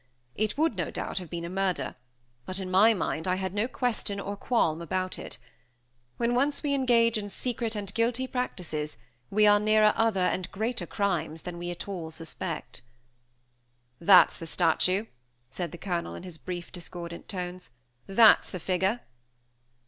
[0.33, 1.93] It would, no doubt, have been a murder;
[2.47, 5.37] but, in my mind, I had no question or qualm about it.
[6.17, 8.97] When once we engage in secret and guilty practices
[9.29, 12.81] we are nearer other and greater crimes than we at all suspect.
[13.99, 15.05] "There's the statue,"
[15.51, 17.69] said the Colonel, in his brief discordant tones.
[18.07, 19.01] "That's the figure."